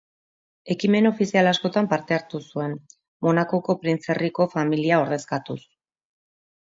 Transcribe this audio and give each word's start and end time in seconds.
Ekimen 0.75 1.07
ofizial 1.09 1.49
askotan 1.49 1.89
parte 1.91 2.15
hartu 2.15 2.41
zuen, 2.53 2.73
Monakoko 3.27 3.75
printzerriko 3.83 4.49
familia 4.55 4.99
ordezkatuz. 5.03 5.59